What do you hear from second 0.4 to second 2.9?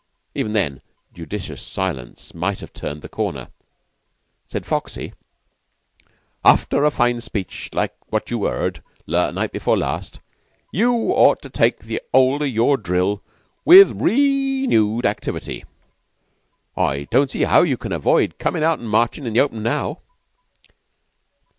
then, judicious silence might have